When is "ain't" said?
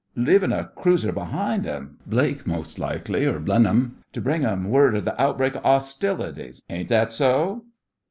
6.71-6.89